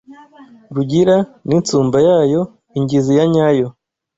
Rugira 0.75 1.15
n’insumba 1.47 1.97
yayo 2.07 2.41
Ingizi 2.77 3.11
yanyayo 3.19 3.67